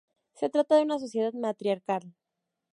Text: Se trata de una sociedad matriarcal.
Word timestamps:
Se 0.33 0.49
trata 0.49 0.77
de 0.77 0.81
una 0.81 0.97
sociedad 0.97 1.31
matriarcal. 1.33 2.15